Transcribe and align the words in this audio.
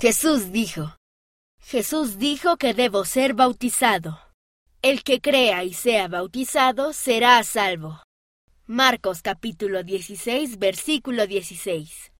Jesús 0.00 0.52
dijo, 0.52 0.96
Jesús 1.60 2.18
dijo 2.18 2.56
que 2.56 2.72
debo 2.72 3.04
ser 3.04 3.34
bautizado. 3.34 4.20
El 4.80 5.02
que 5.02 5.20
crea 5.20 5.64
y 5.64 5.74
sea 5.74 6.06
bautizado 6.06 6.92
será 6.92 7.42
salvo. 7.42 8.00
Marcos 8.64 9.22
capítulo 9.22 9.82
16, 9.82 10.60
versículo 10.60 11.26
16. 11.26 12.12